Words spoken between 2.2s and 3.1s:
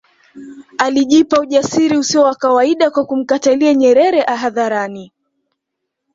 wa kawaida kwa